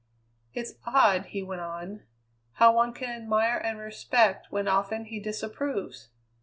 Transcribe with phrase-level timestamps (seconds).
[0.55, 2.01] "It's odd," he went on,
[2.53, 6.09] "how one can admire and respect when often he disapproves.